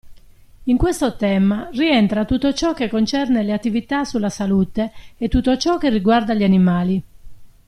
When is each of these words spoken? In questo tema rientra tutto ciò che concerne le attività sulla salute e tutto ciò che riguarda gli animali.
In 0.63 0.77
questo 0.77 1.15
tema 1.15 1.69
rientra 1.73 2.25
tutto 2.25 2.51
ciò 2.53 2.73
che 2.73 2.89
concerne 2.89 3.43
le 3.43 3.53
attività 3.53 4.03
sulla 4.03 4.29
salute 4.31 4.91
e 5.15 5.27
tutto 5.27 5.55
ciò 5.57 5.77
che 5.77 5.91
riguarda 5.91 6.33
gli 6.33 6.43
animali. 6.43 7.03